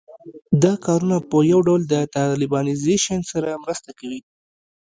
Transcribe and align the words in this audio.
دا 0.63 0.73
کارونه 0.85 1.17
په 1.29 1.37
یو 1.51 1.59
ډول 1.67 1.81
د 1.87 1.95
طالبانیزېشن 2.15 3.19
سره 3.31 3.61
مرسته 3.63 3.89
کوي 3.99 4.19